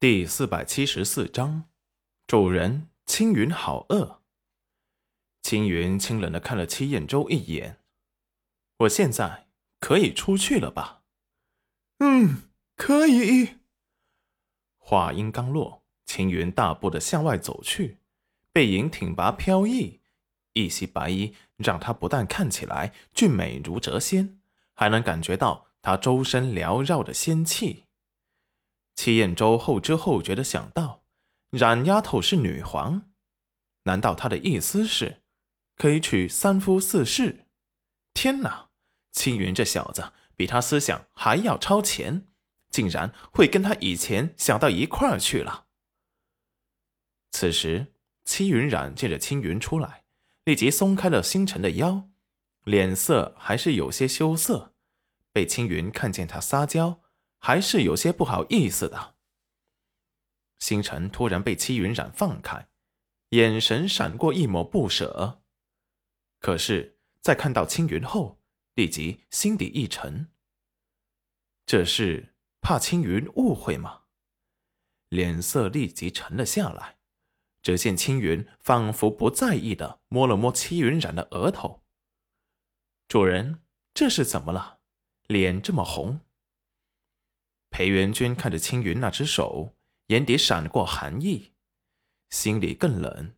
[0.00, 1.64] 第四百七十四章，
[2.26, 4.22] 主人青云好饿。
[5.42, 7.80] 青云清冷的看了戚燕州一眼，
[8.78, 11.02] 我现在可以出去了吧？
[11.98, 12.44] 嗯，
[12.76, 13.58] 可以。
[14.78, 17.98] 话音刚落，青云大步的向外走去，
[18.54, 20.00] 背影挺拔飘逸，
[20.54, 24.40] 一袭白衣让他不但看起来俊美如谪仙，
[24.72, 27.84] 还能感觉到他周身缭绕的仙气。
[29.00, 31.04] 戚燕州后知后觉的想到，
[31.48, 33.10] 冉丫头是女皇，
[33.84, 35.22] 难道她的意思是
[35.74, 37.46] 可以娶三夫四室？
[38.12, 38.68] 天哪，
[39.10, 42.26] 青云这小子比他思想还要超前，
[42.68, 45.64] 竟然会跟他以前想到一块儿去了。
[47.30, 47.94] 此时，
[48.26, 50.04] 戚云染见着青云出来，
[50.44, 52.10] 立即松开了星辰的腰，
[52.64, 54.74] 脸色还是有些羞涩。
[55.32, 56.99] 被青云看见他撒娇。
[57.40, 59.16] 还是有些不好意思的。
[60.60, 62.68] 星辰突然被戚云染放开，
[63.30, 65.42] 眼神闪过一抹不舍。
[66.38, 68.40] 可是，在看到青云后，
[68.74, 70.28] 立即心底一沉。
[71.66, 74.02] 这是怕青云误会吗？
[75.08, 76.98] 脸色立即沉了下来。
[77.62, 81.82] 只见青云仿佛不在意的摸了摸戚云染的额头。
[83.06, 84.80] 主人，这是怎么了？
[85.26, 86.20] 脸这么红。
[87.80, 89.74] 裴元君看着青云那只手，
[90.08, 91.54] 眼底闪过寒意，
[92.28, 93.34] 心里更冷。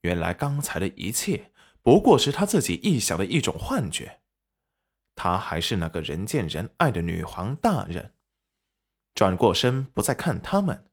[0.00, 4.20] 原来刚才的一切不过是他自己臆想的一种幻觉，
[5.14, 8.14] 他还是那个人见人爱的女皇大人。
[9.14, 10.90] 转过身，不再看他们。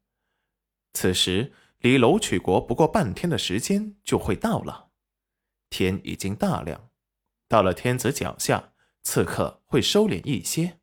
[0.94, 4.92] 此时离楼曲国不过半天的时间就会到了，
[5.72, 6.92] 天已经大亮，
[7.48, 10.81] 到了天子脚下，刺客会收敛一些。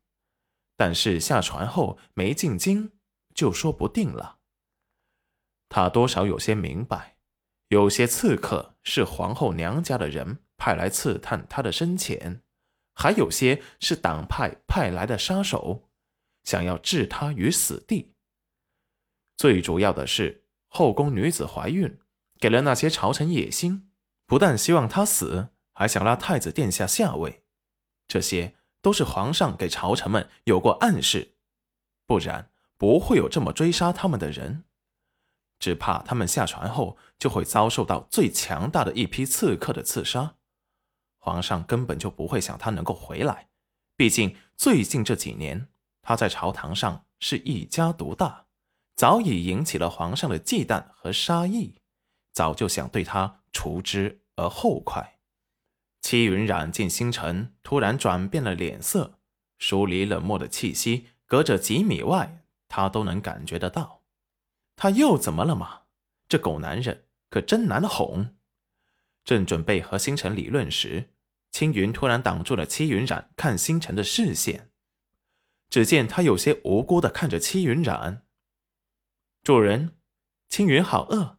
[0.79, 2.93] 但是下船后没进京，
[3.35, 4.39] 就说不定了。
[5.67, 7.17] 他多少有些明白，
[7.67, 12.43] 有些刺客是皇后娘家的人派来刺探他的深浅，
[12.95, 15.89] 还有些是党派派来的杀手，
[16.45, 18.13] 想要置他于死地。
[19.35, 21.99] 最主要的是，后宫女子怀孕，
[22.39, 23.91] 给了那些朝臣野心，
[24.25, 27.43] 不但希望他死，还想拉太子殿下下位。
[28.07, 28.58] 这些。
[28.81, 31.35] 都是皇上给朝臣们有过暗示，
[32.05, 34.63] 不然不会有这么追杀他们的人。
[35.59, 40.35] 只怕他们下船后就会遭受到最强大的一批刺客的刺杀。
[41.17, 43.49] 皇上根本就不会想他能够回来，
[43.97, 45.67] 毕竟最近这几年
[46.01, 48.45] 他在朝堂上是一家独大，
[48.95, 51.75] 早已引起了皇上的忌惮和杀意，
[52.31, 55.18] 早就想对他除之而后快。
[56.01, 59.19] 戚云染见星辰突然转变了脸色，
[59.57, 64.03] 疏离冷漠的气息，隔着几米外，他都能感觉得到。
[64.75, 65.81] 他又怎么了吗？
[66.27, 68.35] 这狗男人可真难哄。
[69.25, 71.09] 正准备和星辰理论时，
[71.51, 74.71] 青云突然挡住了戚云染看星辰的视线。
[75.69, 78.25] 只见他有些无辜的看着戚云染
[79.43, 79.97] ：“主人，
[80.47, 81.37] 青云好饿，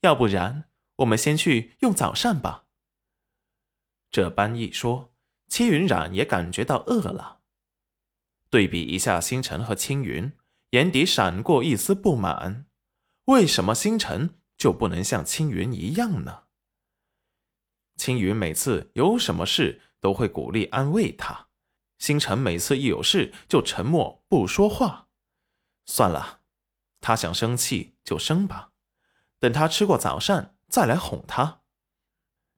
[0.00, 0.64] 要不然
[0.96, 2.66] 我们先去用早膳吧。”
[4.12, 5.12] 这般一说，
[5.46, 7.42] 戚云染也感觉到饿了。
[8.48, 10.32] 对比一下星辰和青云，
[10.70, 12.66] 眼底闪过一丝不满：
[13.26, 16.44] 为什么星辰就不能像青云一样呢？
[17.94, 21.46] 青云每次有什么事都会鼓励安慰他，
[21.98, 25.06] 星辰每次一有事就沉默不说话。
[25.86, 26.40] 算了，
[27.00, 28.72] 他想生气就生吧，
[29.38, 31.60] 等他吃过早膳再来哄他。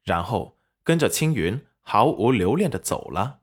[0.02, 0.58] 然后。
[0.84, 3.40] 跟着青云毫无留恋的走了，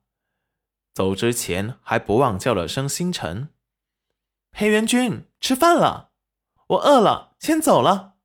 [0.94, 3.54] 走之前还不忘叫了声星辰
[4.52, 6.12] ：“裴元君，吃饭了，
[6.68, 8.16] 我饿了，先走了。”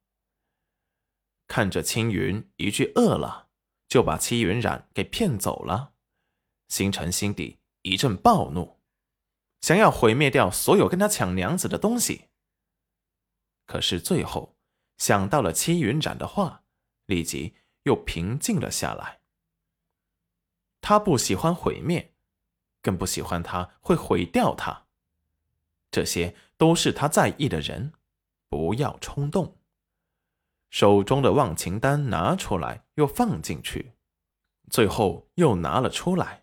[1.47, 3.49] 看着青云一句“饿了”，
[3.87, 5.93] 就把戚云染给骗走了，
[6.69, 8.81] 星辰心底一阵暴怒，
[9.61, 12.31] 想要毁灭掉所有跟他抢娘子的东西。
[13.67, 14.57] 可是最后
[14.99, 16.65] 想到了戚云染的话，
[17.07, 17.55] 立即。
[17.85, 19.21] 又平静了下来。
[20.83, 22.13] 他不喜欢毁灭，
[22.83, 24.85] 更不喜欢他会毁掉他。
[25.91, 27.95] 这些都是他在意的人，
[28.51, 29.57] 不要冲动。
[30.69, 33.93] 手中的忘情丹拿出来，又放进去，
[34.69, 36.43] 最后又拿了出来，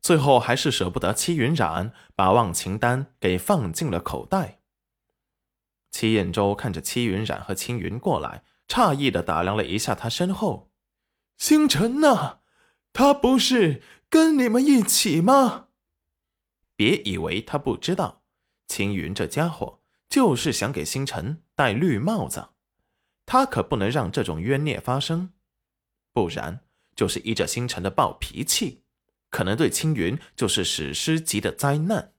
[0.00, 4.60] 最后还是舍不得戚云染，把忘情丹给放进了口袋。
[5.90, 8.44] 戚彦周看着戚云染和青云过来。
[8.72, 10.70] 诧异的打量了一下他身后，
[11.36, 12.38] 星辰呢？
[12.94, 15.66] 他不是跟你们一起吗？
[16.74, 18.22] 别以为他不知道，
[18.66, 22.48] 青云这家伙就是想给星辰戴绿帽子。
[23.26, 25.34] 他可不能让这种冤孽发生，
[26.14, 26.60] 不然
[26.96, 28.84] 就是依着星辰的暴脾气，
[29.28, 32.11] 可能对青云就是史诗级的灾难。